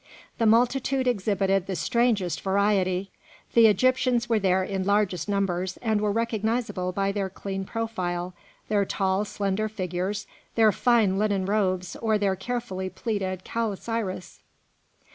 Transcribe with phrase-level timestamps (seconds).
[0.39, 3.11] The multitude exhibited the strangest variety.
[3.53, 8.33] The Egyptians were there in largest numbers, and were recognisable by their clean profile,
[8.67, 10.25] their tall, slender figures,
[10.55, 14.39] their fine linen robes or their carefully pleated calasiris.